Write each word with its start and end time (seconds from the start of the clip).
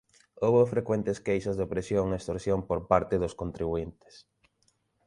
Houbo 0.45 0.71
frecuentes 0.73 1.17
queixas 1.27 1.55
de 1.57 1.63
opresión 1.67 2.05
e 2.09 2.17
extorsión 2.19 2.59
por 2.69 2.79
parte 2.91 3.15
dos 3.21 3.37
contribuíntes. 3.41 4.15